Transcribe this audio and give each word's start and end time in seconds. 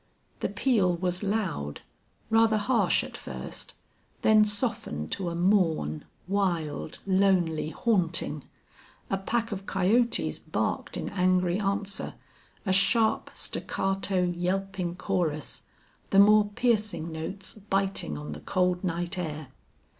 The 0.39 0.49
peal 0.49 0.95
was 0.97 1.21
loud, 1.21 1.81
rather 2.31 2.57
harsh 2.57 3.03
at 3.03 3.15
first, 3.15 3.75
then 4.23 4.43
softened 4.43 5.11
to 5.11 5.29
a 5.29 5.35
mourn, 5.35 6.05
wild, 6.27 6.97
lonely, 7.05 7.69
haunting. 7.69 8.43
A 9.11 9.17
pack 9.19 9.51
of 9.51 9.67
coyotes 9.67 10.39
barked 10.39 10.97
in 10.97 11.09
angry 11.09 11.59
answer, 11.59 12.15
a 12.65 12.73
sharp, 12.73 13.29
staccato, 13.35 14.23
yelping 14.23 14.95
chorus, 14.95 15.65
the 16.09 16.17
more 16.17 16.45
piercing 16.49 17.11
notes 17.11 17.53
biting 17.53 18.17
on 18.17 18.31
the 18.31 18.39
cold 18.39 18.83
night 18.83 19.19
air. 19.19 19.49